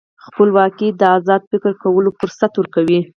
خپلواکي 0.25 0.87
د 0.99 1.01
ازاد 1.17 1.41
فکر 1.51 1.71
کولو 1.83 2.09
فرصت 2.19 2.51
ورکوي. 2.57 2.99